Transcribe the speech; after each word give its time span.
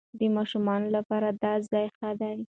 د 0.19 0.21
ماشومانو 0.35 0.87
لپاره 0.97 1.27
دا 1.43 1.53
ځای 1.71 1.87
ښه 1.97 2.09
دی. 2.21 2.37